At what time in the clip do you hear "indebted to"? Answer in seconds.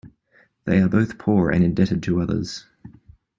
1.63-2.21